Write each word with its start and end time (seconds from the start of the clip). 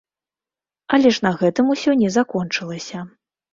Але 0.97 1.11
ж 1.17 1.27
на 1.27 1.33
гэтым 1.43 1.71
усё 1.75 1.91
не 2.01 2.09
закончылася. 2.19 3.07